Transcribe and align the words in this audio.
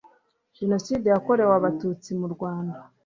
jenoside 0.57 1.05
yakorewe 1.09 1.53
Abatutsi 1.59 2.09
mu 2.19 2.27
Rwanda 2.33 2.79